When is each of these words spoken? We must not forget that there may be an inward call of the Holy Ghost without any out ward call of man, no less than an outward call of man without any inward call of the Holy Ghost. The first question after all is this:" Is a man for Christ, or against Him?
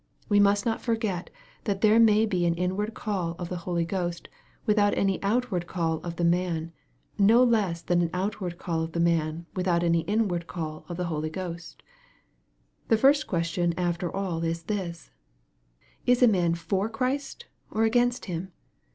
We 0.29 0.39
must 0.39 0.65
not 0.65 0.81
forget 0.81 1.29
that 1.65 1.81
there 1.81 1.99
may 1.99 2.25
be 2.25 2.43
an 2.47 2.55
inward 2.55 2.95
call 2.95 3.35
of 3.37 3.49
the 3.49 3.57
Holy 3.69 3.85
Ghost 3.85 4.29
without 4.65 4.97
any 4.97 5.21
out 5.21 5.51
ward 5.51 5.67
call 5.67 5.99
of 6.01 6.19
man, 6.19 6.73
no 7.19 7.43
less 7.43 7.83
than 7.83 8.01
an 8.01 8.09
outward 8.11 8.57
call 8.57 8.81
of 8.81 8.95
man 8.95 9.45
without 9.55 9.83
any 9.83 9.99
inward 9.99 10.47
call 10.47 10.85
of 10.89 10.97
the 10.97 11.05
Holy 11.05 11.29
Ghost. 11.29 11.83
The 12.87 12.97
first 12.97 13.27
question 13.27 13.75
after 13.77 14.11
all 14.11 14.43
is 14.43 14.63
this:" 14.63 15.11
Is 16.07 16.23
a 16.23 16.27
man 16.27 16.55
for 16.55 16.89
Christ, 16.89 17.45
or 17.69 17.83
against 17.83 18.25
Him? 18.25 18.51